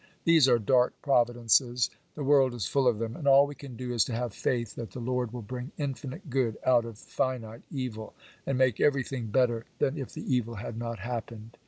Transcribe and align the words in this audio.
These 0.23 0.47
are 0.49 0.57
dark 0.57 0.95
providences; 1.03 1.91
the 2.15 2.23
world 2.23 2.55
is 2.55 2.65
full 2.65 2.87
of 2.87 2.97
them; 2.97 3.15
and 3.15 3.27
all 3.27 3.45
we 3.45 3.53
can 3.53 3.75
do 3.75 3.93
is 3.93 4.03
to 4.05 4.13
have 4.15 4.33
faith 4.33 4.73
that 4.73 4.93
the 4.93 4.99
Lord 4.99 5.31
will 5.31 5.43
bring 5.43 5.71
infinite 5.77 6.27
good 6.27 6.57
out 6.65 6.85
of 6.85 6.97
finite 6.97 7.61
evil, 7.69 8.15
and 8.47 8.57
make 8.57 8.81
everything 8.81 9.27
better 9.27 9.67
than 9.77 9.99
if 9.99 10.11
the 10.15 10.21
evil 10.25 10.55
had 10.55 10.75
not 10.75 10.97
happened. 10.97 11.55